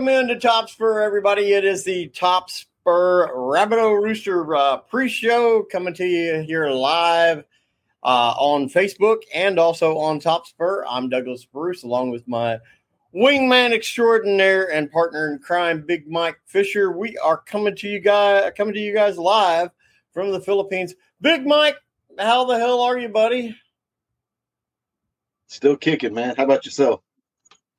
[0.00, 1.52] welcome into Top Spur, everybody.
[1.52, 7.44] It is the Top Spur Rapido Rooster uh, pre-show coming to you here live
[8.02, 10.86] uh, on Facebook and also on Top Spur.
[10.88, 12.58] I'm Douglas Bruce, along with my
[13.14, 16.92] wingman extraordinaire and partner in crime, Big Mike Fisher.
[16.92, 19.68] We are coming to you guys, coming to you guys live
[20.14, 20.94] from the Philippines.
[21.20, 21.76] Big Mike,
[22.18, 23.54] how the hell are you, buddy?
[25.48, 26.36] Still kicking, man.
[26.38, 27.02] How about yourself?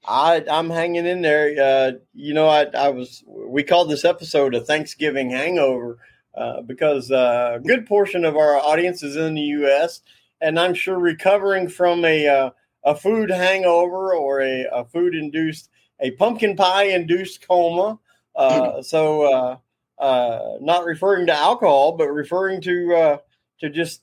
[0.08, 1.56] I I'm hanging in there.
[1.62, 6.00] Uh, you know, I I was we called this episode a Thanksgiving hangover
[6.36, 10.02] uh, because uh, a good portion of our audience is in the U.S.
[10.40, 12.50] and I'm sure recovering from a uh,
[12.84, 15.70] a food hangover or a, a food induced
[16.00, 18.00] a pumpkin pie induced coma.
[18.36, 19.60] Uh, so
[20.00, 23.20] uh, not referring to alcohol, but referring to
[23.60, 24.02] to just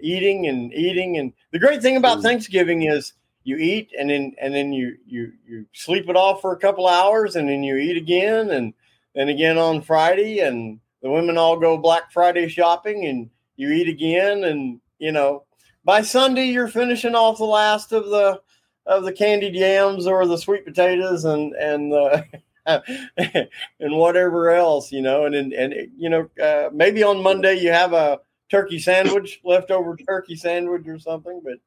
[0.00, 1.18] eating and eating.
[1.18, 3.12] And the great thing about Thanksgiving is
[3.48, 6.86] you eat and then and then you you you sleep it off for a couple
[6.86, 8.74] hours and then you eat again and
[9.14, 13.88] then again on Friday and the women all go Black Friday shopping and you eat
[13.88, 15.44] again and you know
[15.82, 18.38] by Sunday you're finishing off the last of the
[18.84, 22.22] of the candied yams or the sweet potatoes and and uh,
[23.16, 27.72] and whatever else you know and and, and you know uh, maybe on Monday you
[27.72, 31.58] have a turkey sandwich leftover turkey sandwich or something but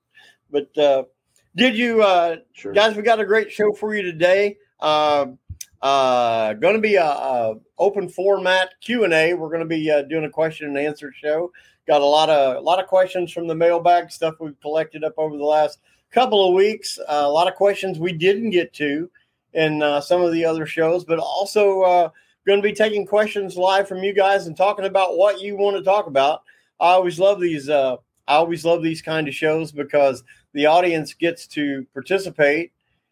[0.52, 1.04] but uh,
[1.56, 2.74] did you, uh, sure.
[2.74, 2.96] guys?
[2.96, 4.58] We got a great show for you today.
[4.80, 5.28] Uh,
[5.82, 9.34] uh, going to be a, a, open format Q and A.
[9.34, 11.52] We're going to be uh, doing a question and answer show.
[11.88, 15.16] Got a lot of a lot of questions from the mailbag stuff we've collected up
[15.18, 15.80] over the last
[16.12, 17.00] couple of weeks.
[17.00, 19.10] Uh, a lot of questions we didn't get to
[19.54, 22.10] in uh, some of the other shows, but also uh,
[22.46, 25.76] going to be taking questions live from you guys and talking about what you want
[25.76, 26.44] to talk about.
[26.80, 27.70] I always love these.
[27.70, 27.98] Uh,
[28.28, 30.24] I always love these kind of shows because
[30.54, 32.72] the audience gets to participate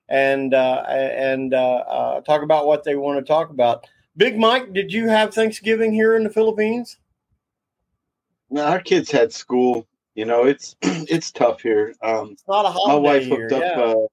[0.09, 3.87] and uh, and uh, uh, talk about what they want to talk about.
[4.17, 6.97] Big Mike, did you have Thanksgiving here in the Philippines?
[8.49, 9.87] No, our kids had school.
[10.15, 11.93] You know, it's it's tough here.
[12.01, 12.93] Um, it's not a holiday.
[12.93, 13.77] My wife hooked here, up.
[13.77, 13.83] Yeah.
[13.83, 14.07] Uh,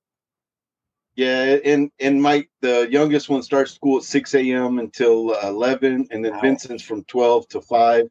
[1.17, 4.79] yeah, and and my the youngest one starts school at six a.m.
[4.79, 6.41] until eleven, and then wow.
[6.43, 8.09] Vincent's from twelve to five,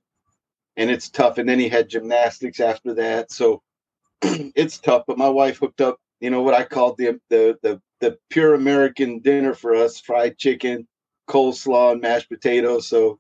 [0.76, 1.38] and it's tough.
[1.38, 3.62] And then he had gymnastics after that, so
[4.22, 7.82] it's tough, but my wife hooked up, you know, what I called the the the
[8.00, 10.88] the pure American dinner for us: fried chicken,
[11.28, 12.88] coleslaw, and mashed potatoes.
[12.88, 13.20] So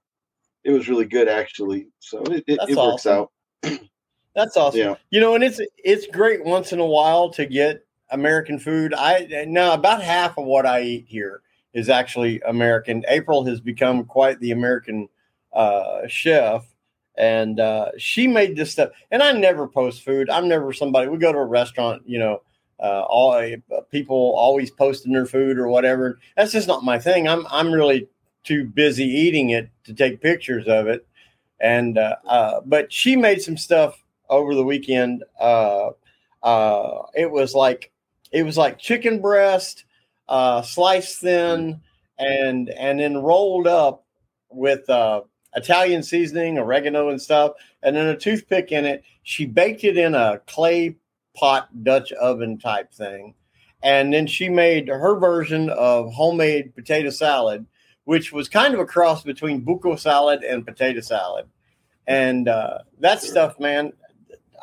[0.63, 1.87] it was really good, actually.
[1.99, 3.27] So it, it, it works awesome.
[3.63, 3.79] out.
[4.35, 4.79] That's awesome.
[4.79, 4.95] Yeah.
[5.11, 8.93] You know, and it's it's great once in a while to get American food.
[8.93, 11.41] I now about half of what I eat here
[11.73, 13.03] is actually American.
[13.07, 15.07] April has become quite the American
[15.53, 16.65] uh, chef
[17.17, 18.91] and uh, she made this stuff.
[19.11, 20.29] And I never post food.
[20.29, 21.09] I'm never somebody.
[21.09, 22.41] We go to a restaurant, you know,
[22.79, 26.19] uh, all uh, people always posting their food or whatever.
[26.35, 27.27] That's just not my thing.
[27.27, 28.09] I'm I'm really
[28.43, 31.07] too busy eating it to take pictures of it.
[31.59, 35.23] And uh, uh, but she made some stuff over the weekend.
[35.39, 35.91] Uh,
[36.43, 37.91] uh, it was like
[38.31, 39.85] it was like chicken breast,
[40.27, 41.81] uh, sliced thin,
[42.19, 44.05] and and then rolled up
[44.49, 45.21] with uh,
[45.55, 49.03] Italian seasoning, oregano, and stuff, and then a toothpick in it.
[49.23, 50.97] She baked it in a clay
[51.35, 53.35] pot Dutch oven type thing.
[53.83, 57.65] And then she made her version of homemade potato salad,
[58.05, 61.47] which was kind of a cross between buko salad and potato salad.
[62.07, 63.93] And uh, that stuff, man,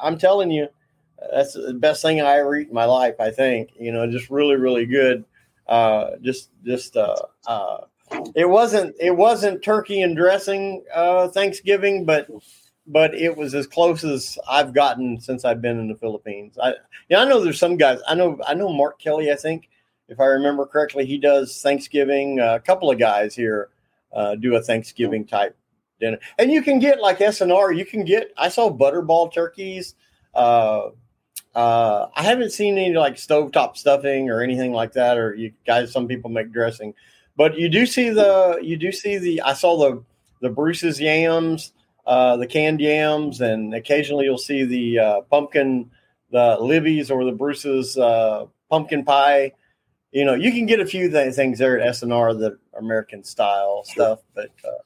[0.00, 0.68] I'm telling you,
[1.32, 3.14] that's the best thing I ever eat in my life.
[3.20, 5.24] I think you know, just really, really good.
[5.68, 7.14] Uh, just, just uh,
[7.46, 7.78] uh,
[8.34, 12.28] it wasn't it wasn't turkey and dressing uh, Thanksgiving, but
[12.86, 16.58] but it was as close as I've gotten since I've been in the Philippines.
[16.62, 16.74] I
[17.08, 18.00] yeah, I know there's some guys.
[18.08, 19.30] I know I know Mark Kelly.
[19.30, 19.68] I think
[20.08, 22.40] if I remember correctly, he does Thanksgiving.
[22.40, 23.70] Uh, a couple of guys here
[24.12, 25.56] uh, do a Thanksgiving type
[26.00, 27.72] dinner, and you can get like S&R.
[27.72, 28.32] You can get.
[28.36, 29.94] I saw butterball turkeys.
[30.34, 30.90] Uh,
[31.54, 35.18] uh, I haven't seen any like stovetop stuffing or anything like that.
[35.18, 36.94] Or you guys, some people make dressing.
[37.36, 40.04] But you do see the you do see the I saw the
[40.40, 41.72] the Bruce's yams,
[42.06, 45.90] uh, the canned yams, and occasionally you'll see the uh, pumpkin,
[46.30, 49.52] the Libby's or the Bruce's uh, pumpkin pie.
[50.10, 53.82] You know, you can get a few th- things there at S&R the American style
[53.84, 54.82] stuff, but uh,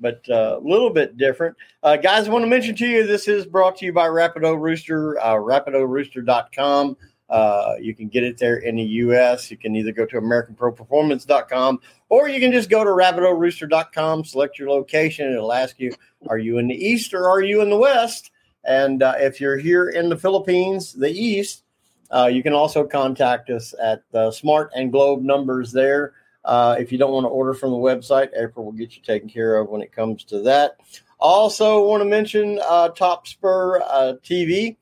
[0.00, 1.56] but uh, a little bit different.
[1.82, 4.58] Uh, guys, I want to mention to you this is brought to you by Rapido
[4.58, 6.96] Rooster, uh, rapidorooster.com.
[7.28, 9.50] Uh, you can get it there in the US.
[9.50, 14.70] You can either go to AmericanProPerformance.com or you can just go to RapidoRooster.com, select your
[14.70, 15.32] location.
[15.32, 15.92] It'll ask you,
[16.28, 18.30] are you in the East or are you in the West?
[18.64, 21.64] And uh, if you're here in the Philippines, the East,
[22.10, 26.14] uh, you can also contact us at the Smart and Globe numbers there.
[26.44, 29.28] Uh, if you don't want to order from the website, April will get you taken
[29.28, 30.78] care of when it comes to that.
[31.20, 34.76] Also, want to mention uh, Top Spur uh, TV.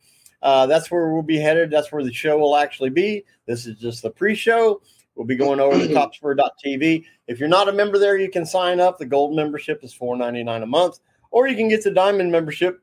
[0.46, 1.72] Uh, that's where we'll be headed.
[1.72, 3.24] That's where the show will actually be.
[3.46, 4.80] This is just the pre-show.
[5.16, 7.04] We'll be going over to topspur.tv.
[7.26, 8.96] If you're not a member there, you can sign up.
[8.96, 11.00] The gold membership is $4.99 a month,
[11.32, 12.80] or you can get the diamond membership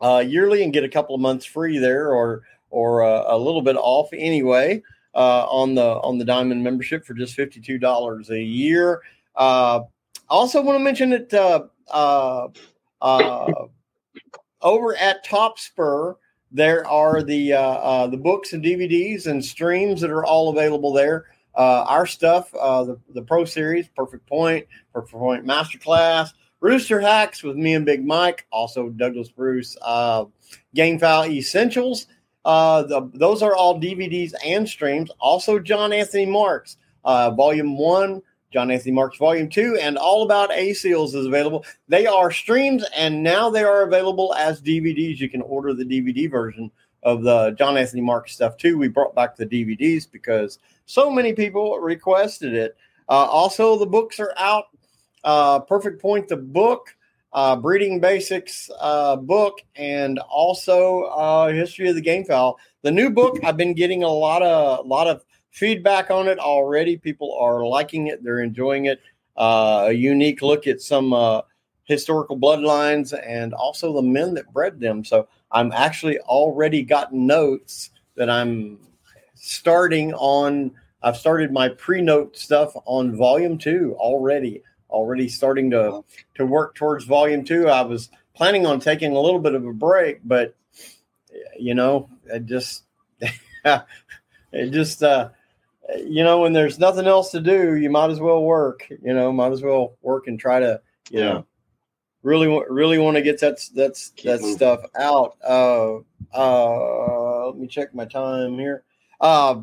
[0.00, 3.62] uh, yearly and get a couple of months free there, or or uh, a little
[3.62, 4.82] bit off anyway
[5.14, 9.00] uh, on the on the diamond membership for just fifty two dollars a year.
[9.36, 9.82] Uh,
[10.28, 12.48] also, want to mention that uh, uh,
[13.00, 13.66] uh,
[14.60, 16.16] over at Top Spur
[16.54, 20.92] there are the uh, uh, the books and DVDs and streams that are all available
[20.92, 21.26] there.
[21.54, 26.30] Uh, our stuff, the the Pro Series, Perfect Point, Perfect Point Masterclass,
[26.60, 29.76] Rooster Hacks with me and Big Mike, also Douglas Bruce,
[30.74, 32.06] Game Fowl Essentials
[32.44, 35.10] uh, the, those are all DVDs and streams.
[35.18, 38.22] Also, John Anthony Marks, uh, Volume 1,
[38.54, 41.64] John Anthony Marks Volume 2, and All About Aseels is available.
[41.88, 45.18] They are streams and now they are available as DVDs.
[45.18, 46.70] You can order the DVD version
[47.02, 48.78] of the John Anthony Marks stuff too.
[48.78, 52.76] We brought back the DVDs because so many people requested it.
[53.08, 54.66] Uh, also, the books are out.
[55.24, 56.94] Uh, Perfect Point, the book
[57.32, 62.56] uh, breeding basics uh, book and also uh, history of the game fowl.
[62.82, 65.24] The new book, I've been getting a lot of a lot of
[65.54, 66.96] feedback on it already.
[66.96, 69.00] People are liking it; they're enjoying it.
[69.36, 71.40] Uh, a unique look at some uh,
[71.84, 75.04] historical bloodlines and also the men that bred them.
[75.04, 78.78] So I'm actually already gotten notes that I'm
[79.34, 80.72] starting on.
[81.02, 86.02] I've started my pre-note stuff on volume two already already starting to
[86.34, 87.68] to work towards volume two.
[87.68, 90.54] I was planning on taking a little bit of a break, but
[91.58, 92.84] you know, it just
[93.64, 95.30] it just uh,
[95.96, 98.86] you know when there's nothing else to do, you might as well work.
[98.88, 101.24] You know, might as well work and try to you yeah.
[101.24, 101.46] know
[102.24, 104.56] really really want to get that that's that moving.
[104.56, 105.36] stuff out.
[105.46, 105.98] Uh,
[106.34, 108.82] uh, let me check my time here.
[109.20, 109.62] Uh,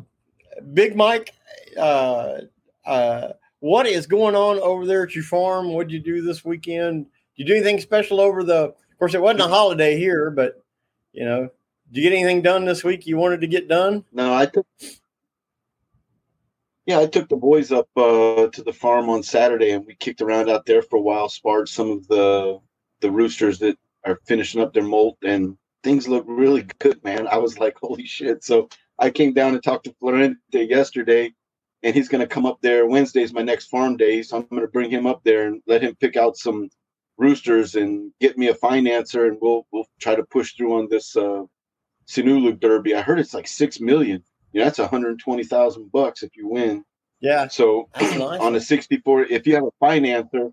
[0.72, 1.34] Big Mike,
[1.76, 2.38] uh,
[2.86, 3.28] uh,
[3.60, 5.72] what is going on over there at your farm?
[5.72, 7.06] What did you do this weekend?
[7.36, 8.54] Did you do anything special over the?
[8.54, 10.62] Of course, it wasn't a holiday here, but
[11.12, 11.50] you know,
[11.90, 14.04] did you get anything done this week you wanted to get done?
[14.12, 14.66] No, I took.
[16.86, 20.20] Yeah, I took the boys up uh, to the farm on Saturday, and we kicked
[20.20, 21.28] around out there for a while.
[21.28, 22.60] Sparred some of the
[23.00, 27.28] the roosters that are finishing up their molt, and things look really good, man.
[27.28, 28.42] I was like, holy shit!
[28.44, 28.68] So
[28.98, 31.32] I came down and talked to Florente yesterday
[31.82, 32.86] and he's going to come up there.
[32.86, 35.62] Wednesday is my next farm day, so I'm going to bring him up there and
[35.66, 36.70] let him pick out some
[37.18, 41.16] roosters and get me a financer, and we'll we'll try to push through on this
[41.16, 41.42] uh,
[42.06, 42.94] Sinulog Derby.
[42.94, 44.22] I heard it's like six million.
[44.52, 46.84] Yeah, that's 120,000 bucks if you win.
[47.20, 47.48] Yeah.
[47.48, 48.40] So nice.
[48.40, 50.52] on a 64, if you have a financer,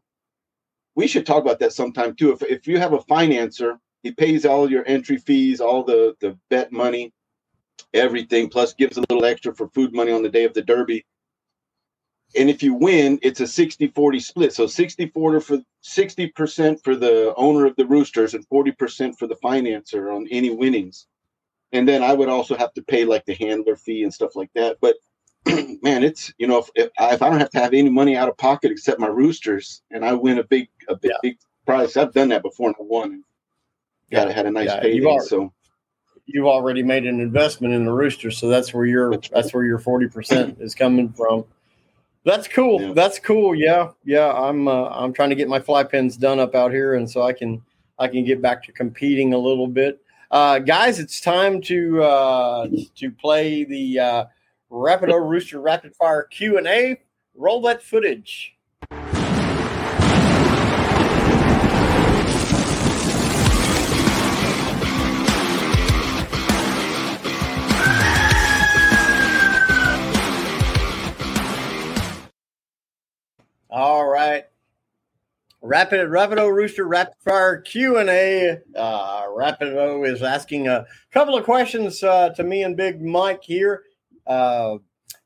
[0.96, 2.32] we should talk about that sometime too.
[2.32, 6.38] If if you have a financer, he pays all your entry fees, all the the
[6.50, 7.14] bet money,
[7.94, 11.06] everything, plus gives a little extra for food money on the day of the Derby
[12.36, 14.54] and if you win, it's a 60-40 split.
[14.54, 19.36] So 60 40 for 60% for the owner of the roosters and 40% for the
[19.36, 21.08] financer on any winnings.
[21.72, 24.52] And then I would also have to pay like the handler fee and stuff like
[24.56, 24.78] that.
[24.82, 24.96] But
[25.82, 28.30] man, it's you know if, if, if, I don't have to have any money out
[28.30, 31.18] of pocket except my roosters, and I win a big a big, yeah.
[31.22, 33.24] big prize, I've done that before and I won.
[34.12, 34.34] Got yeah.
[34.34, 34.80] had a nice yeah.
[34.80, 35.06] payday.
[35.06, 35.54] Already, so
[36.26, 39.80] you've already made an investment in the roosters, so that's where your that's, where your
[39.80, 41.46] forty percent is coming from.
[42.26, 42.82] That's cool.
[42.82, 42.94] Yeah.
[42.94, 43.56] That's cool.
[43.56, 44.32] Yeah, yeah.
[44.32, 47.22] I'm uh, I'm trying to get my fly pens done up out here, and so
[47.22, 47.62] I can
[47.98, 50.02] I can get back to competing a little bit.
[50.32, 54.26] Uh, guys, it's time to uh, to play the uh,
[54.72, 57.02] Rapido Rooster Rapid Fire Q and A.
[57.34, 58.56] Roll that footage.
[75.70, 78.58] Rapid Rapido Rooster Rapid Fire Q and A.
[78.76, 83.84] Uh, Rapido is asking a couple of questions uh, to me and Big Mike here.
[84.26, 84.80] Uh,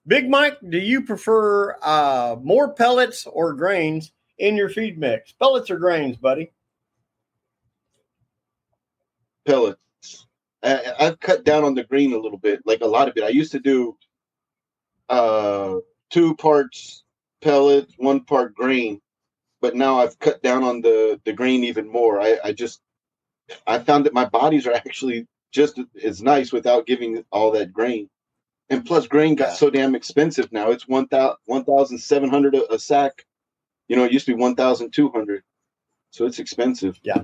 [0.06, 5.32] Big Mike, do you prefer uh, more pellets or grains in your feed mix?
[5.32, 6.52] Pellets or grains, buddy?
[9.46, 9.80] Pellets.
[10.62, 13.24] I, have cut down on the green a little bit, like a lot of it.
[13.24, 13.96] I used to do
[15.08, 15.76] uh,
[16.10, 17.06] two parts
[17.42, 19.00] pellet, one part grain.
[19.64, 22.20] But now I've cut down on the the grain even more.
[22.20, 22.82] I, I just
[23.66, 28.10] I found that my bodies are actually just as nice without giving all that grain.
[28.70, 29.54] and plus grain got yeah.
[29.54, 30.72] so damn expensive now.
[30.72, 33.26] It's one thousand one thousand seven hundred a sack.
[33.88, 35.44] You know, it used to be one thousand two hundred,
[36.12, 37.00] so it's expensive.
[37.02, 37.24] Yeah.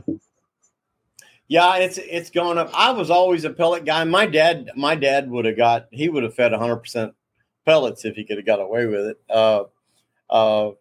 [1.49, 2.69] Yeah, it's it's gone up.
[2.73, 4.05] I was always a pellet guy.
[4.05, 7.15] My dad, my dad would have got he would have fed 100 percent
[7.65, 9.17] pellets if he could have got away with it.
[9.29, 9.63] Uh,
[10.29, 10.71] uh,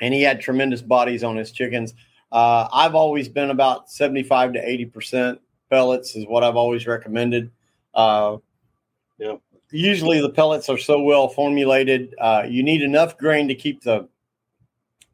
[0.00, 1.94] and he had tremendous bodies on his chickens.
[2.30, 5.40] Uh, I've always been about 75 to 80 percent
[5.70, 7.50] pellets is what I've always recommended.
[7.94, 8.38] Uh,
[9.18, 9.36] yeah.
[9.70, 12.14] Usually the pellets are so well formulated.
[12.18, 14.08] Uh, you need enough grain to keep the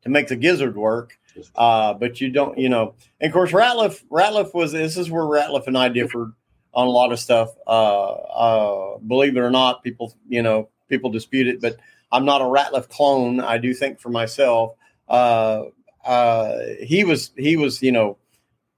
[0.02, 1.18] to make the gizzard work
[1.56, 5.24] uh, but you don't, you know, and of course, Ratliff, Ratliff was, this is where
[5.24, 6.32] Ratliff and I differed
[6.72, 7.50] on a lot of stuff.
[7.66, 11.76] Uh, uh, believe it or not, people, you know, people dispute it, but
[12.14, 13.40] I'm not a Ratliff clone.
[13.40, 14.76] I do think for myself.
[15.08, 15.64] Uh,
[16.04, 18.18] uh, he was, he was, you know,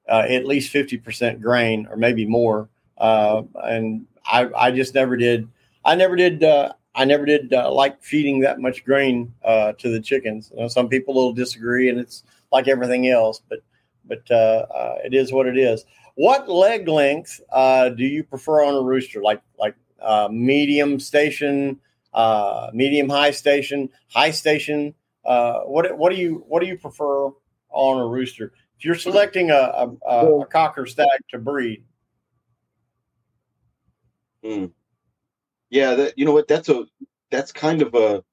[0.09, 2.71] uh, at least 50% grain or maybe more.
[2.97, 5.49] Uh, and I, I just never did,
[5.85, 10.01] I never did, uh, I never did uh, like feeding that much grain to the
[10.01, 10.51] chickens.
[10.55, 13.59] You know, some people will disagree, and it's like everything else, but
[14.07, 14.23] but
[15.05, 15.85] it is what it is.
[16.15, 19.21] What leg length do you prefer on a rooster?
[19.21, 19.75] Like like
[20.31, 21.79] medium station,
[22.17, 24.95] uh, medium high station, high station.
[25.25, 27.31] Uh, what what do you what do you prefer
[27.71, 28.53] on a rooster?
[28.79, 31.85] If you're selecting a, a, a cocker stag to breed.
[34.45, 34.73] Mm.
[35.71, 36.49] Yeah, that, you know what?
[36.49, 36.87] That's a
[37.31, 38.25] that's kind of a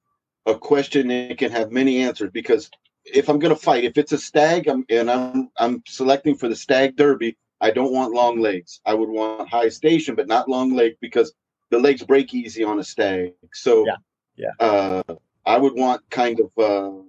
[0.45, 2.69] a question that can have many answers because
[3.05, 6.47] if I'm going to fight, if it's a stag, I'm, and I'm I'm selecting for
[6.47, 8.79] the stag derby, I don't want long legs.
[8.85, 11.33] I would want high station, but not long leg because
[11.73, 13.33] the legs break easy on a stag.
[13.53, 13.95] So yeah,
[14.35, 14.65] yeah.
[14.65, 15.15] Uh,
[15.45, 17.01] I would want kind of uh,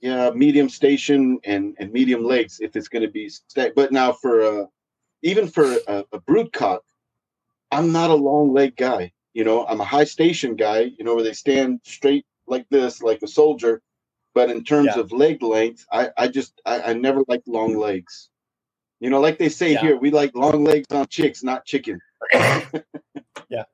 [0.00, 3.72] yeah medium station and and medium legs if it's going to be stag.
[3.74, 4.64] But now for uh,
[5.22, 6.82] even for a, a brood cock,
[7.70, 9.12] I'm not a long leg guy.
[9.34, 10.90] You know, I'm a high station guy.
[10.98, 13.82] You know, where they stand straight like this, like a soldier
[14.38, 15.00] but in terms yeah.
[15.00, 18.30] of leg length, I, I just I, I never like long legs.
[19.00, 19.80] You know, like they say yeah.
[19.80, 21.98] here, we like long legs on chicks, not chicken.
[23.48, 23.64] yeah.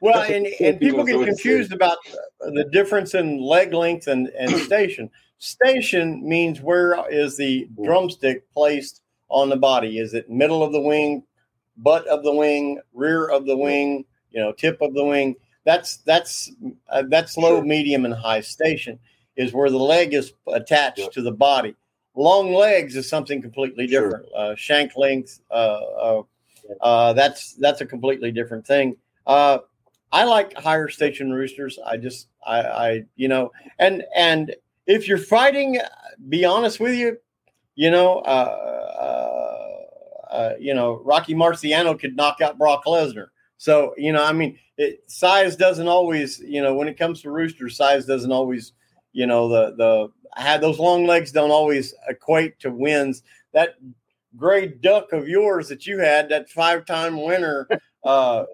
[0.00, 1.98] Well, and, and people get confused about
[2.40, 5.10] the difference in leg length and, and station.
[5.38, 9.98] Station means where is the drumstick placed on the body?
[9.98, 11.24] Is it middle of the wing,
[11.76, 15.34] butt of the wing, rear of the wing, you know, tip of the wing?
[15.64, 16.50] That's that's
[16.88, 17.64] uh, that's low, sure.
[17.64, 18.98] medium, and high station
[19.36, 21.12] is where the leg is attached yep.
[21.12, 21.74] to the body.
[22.14, 24.26] Long legs is something completely different.
[24.28, 24.52] Sure.
[24.52, 26.22] Uh, shank length, uh, uh,
[26.80, 28.96] uh, that's that's a completely different thing.
[29.26, 29.58] Uh,
[30.10, 31.78] I like higher station roosters.
[31.84, 34.54] I just I, I you know and and
[34.86, 35.78] if you're fighting,
[36.28, 37.16] be honest with you,
[37.74, 39.78] you know uh,
[40.30, 43.28] uh you know Rocky Marciano could knock out Brock Lesnar.
[43.56, 47.30] So you know I mean it, size doesn't always you know when it comes to
[47.30, 48.72] roosters size doesn't always
[49.12, 53.22] you know the the had those long legs don't always equate to wins.
[53.52, 53.76] That
[54.36, 57.68] gray duck of yours that you had, that five time winner,
[58.04, 58.44] uh,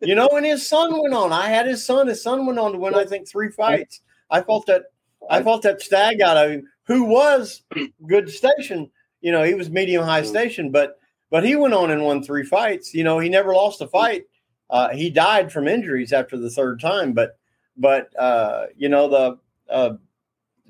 [0.00, 1.32] you know, and his son went on.
[1.32, 2.06] I had his son.
[2.06, 4.00] His son went on to win, I think, three fights.
[4.30, 4.84] I felt that
[5.30, 7.62] I felt that stag out of him, who was
[8.06, 8.90] good station.
[9.20, 10.26] You know, he was medium high mm.
[10.26, 10.98] station, but
[11.30, 12.94] but he went on and won three fights.
[12.94, 14.24] You know, he never lost a fight.
[14.70, 17.38] Uh, he died from injuries after the third time, but
[17.76, 19.38] but uh, you know the
[19.70, 19.94] uh,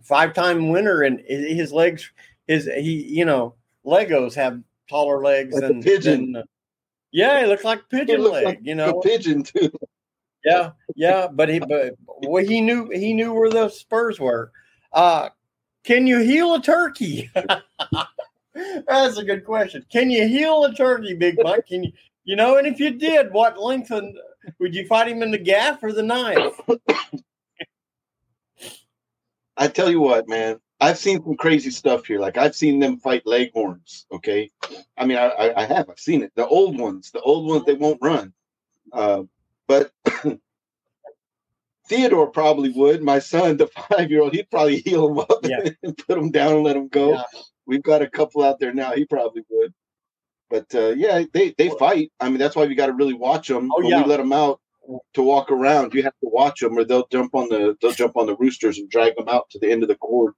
[0.02, 2.10] five time winner, and his legs,
[2.46, 3.54] his he, you know,
[3.84, 6.32] Legos have taller legs like than pigeon.
[6.32, 6.44] Than,
[7.12, 8.44] yeah, he looked like pigeon leg.
[8.44, 9.70] Like you know, pigeon too.
[10.44, 14.52] Yeah, yeah, but he but well, he knew he knew where the spurs were.
[14.92, 15.30] Uh,
[15.84, 17.30] can you heal a turkey?
[18.86, 19.84] That's a good question.
[19.90, 21.66] Can you heal a turkey, Big Mike?
[21.66, 21.92] Can you
[22.24, 22.56] you know?
[22.56, 24.16] And if you did, what length and
[24.58, 26.60] would you fight him in the gaff or the knife?
[29.56, 32.20] I tell you what, man, I've seen some crazy stuff here.
[32.20, 34.06] Like I've seen them fight leghorns.
[34.12, 34.50] Okay,
[34.96, 35.90] I mean, I, I have.
[35.90, 36.32] I've seen it.
[36.36, 38.32] The old ones, the old ones, they won't run.
[38.92, 39.24] Uh,
[39.66, 39.92] but
[41.88, 43.02] Theodore probably would.
[43.02, 45.68] My son, the five-year-old, he'd probably heal him up yeah.
[45.82, 47.14] and put him down and let him go.
[47.14, 47.22] Yeah.
[47.66, 48.92] We've got a couple out there now.
[48.92, 49.74] He probably would.
[50.48, 52.10] But uh, yeah, they they fight.
[52.20, 53.70] I mean, that's why we got to really watch them.
[53.70, 54.02] Oh, when yeah.
[54.02, 54.60] we let them out,
[55.14, 55.94] to walk around.
[55.94, 58.78] You have to watch them, or they'll jump on the they'll jump on the roosters
[58.78, 60.34] and drag them out to the end of the cord.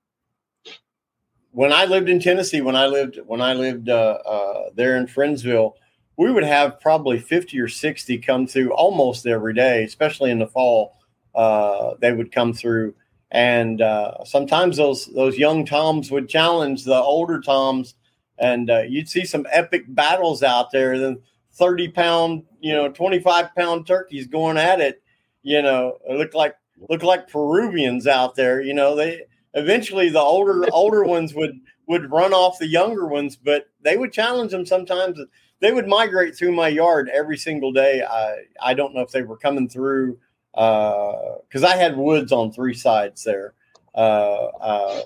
[1.53, 5.07] When I lived in Tennessee, when I lived when I lived uh, uh, there in
[5.07, 5.75] Friendsville,
[6.17, 10.47] we would have probably fifty or sixty come through almost every day, especially in the
[10.47, 10.97] fall.
[11.35, 12.95] Uh, they would come through,
[13.31, 17.95] and uh, sometimes those those young toms would challenge the older toms,
[18.39, 20.99] and uh, you'd see some epic battles out there.
[20.99, 21.21] Then
[21.53, 25.03] thirty pound you know, 25 pound turkeys going at it.
[25.43, 26.55] You know, it looked like
[26.89, 28.61] looked like Peruvians out there.
[28.61, 29.23] You know, they
[29.55, 34.13] eventually the older older ones would would run off the younger ones, but they would
[34.13, 35.19] challenge them sometimes.
[35.61, 38.03] They would migrate through my yard every single day.
[38.03, 40.19] I I don't know if they were coming through
[40.53, 43.55] because uh, I had woods on three sides there,
[43.95, 45.03] uh, uh,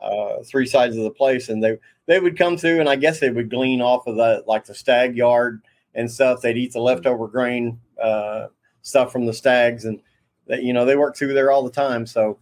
[0.00, 3.20] uh, three sides of the place, and they they would come through, and I guess
[3.20, 5.62] they would glean off of the like the stag yard
[5.94, 6.40] and stuff.
[6.40, 8.48] They'd eat the leftover grain uh,
[8.82, 10.00] stuff from the stags, and
[10.46, 12.06] that you know they work through there all the time.
[12.06, 12.38] So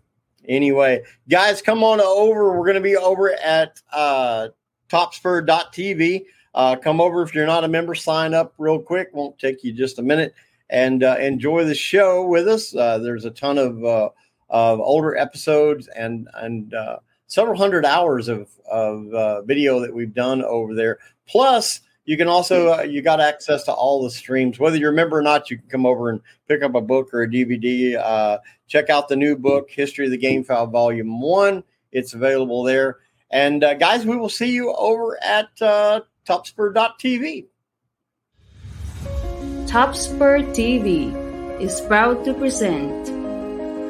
[0.49, 2.57] anyway, guys, come on over.
[2.59, 4.49] We're going to be over at uh,
[4.89, 6.25] topspur.tv.
[6.55, 7.95] Uh, come over if you're not a member.
[7.95, 9.09] Sign up real quick.
[9.13, 10.35] Won't take you just a minute,
[10.71, 12.75] and uh, enjoy the show with us.
[12.75, 14.11] Uh, there's a ton of uh,
[14.51, 20.15] of older episodes and and uh, several hundred hours of of uh, video that we've
[20.15, 20.99] done over there.
[21.27, 24.59] Plus you can also uh, you got access to all the streams.
[24.59, 27.23] Whether you remember or not you can come over and pick up a book or
[27.23, 31.65] a dvd uh, check out the new book history of the game fowl volume one.
[31.93, 32.99] It's available there.
[33.31, 37.47] And uh, guys we will see you over at uh, topspur.tv
[39.67, 43.09] topspur tv is proud to present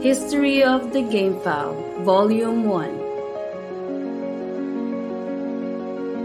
[0.02, 3.01] history of the game fowl volume 1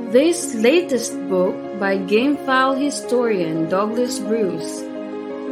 [0.07, 4.79] This latest book by GameFowl historian Douglas Bruce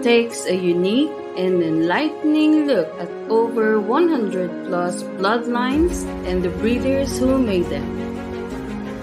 [0.01, 7.37] takes a unique and enlightening look at over 100 plus bloodlines and the breeders who
[7.37, 7.83] made them,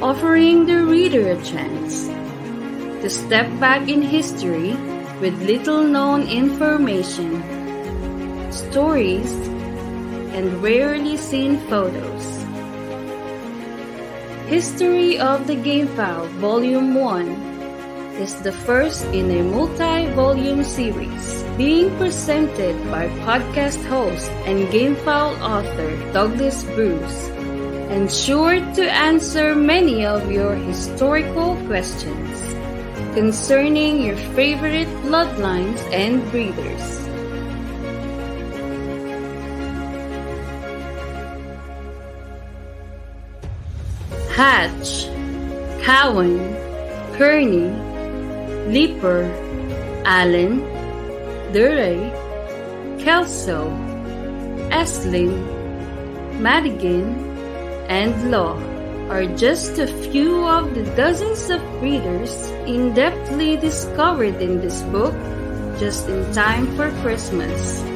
[0.02, 2.08] offering the reader a chance
[3.04, 4.72] to step back in history
[5.20, 7.44] with little known information,
[8.50, 9.30] stories,
[10.32, 12.41] and rarely seen photos.
[14.52, 21.88] History of the Game Fowl Volume 1 is the first in a multi-volume series being
[21.96, 27.32] presented by podcast host and GameFowl author Douglas Bruce
[27.88, 32.36] and sure to answer many of your historical questions
[33.16, 37.11] concerning your favorite bloodlines and breeders.
[44.42, 45.06] Hatch,
[45.86, 46.42] Cowan,
[47.14, 47.70] Kearney,
[48.74, 49.30] Leiper,
[50.04, 50.58] Allen,
[51.52, 52.10] Durrey,
[52.98, 53.70] Kelso,
[54.74, 55.38] Esling,
[56.40, 57.14] Madigan,
[57.86, 58.58] and Law
[59.14, 62.34] are just a few of the dozens of readers
[62.66, 65.14] in-depthly discovered in this book
[65.78, 67.91] just in time for Christmas